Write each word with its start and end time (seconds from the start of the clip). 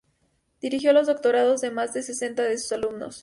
Dirigió 0.61 0.93
los 0.93 1.05
doctorados 1.05 1.61
de 1.61 1.69
más 1.69 1.93
de 1.93 2.01
sesenta 2.01 2.41
de 2.41 2.57
sus 2.57 2.71
alumnos. 2.71 3.19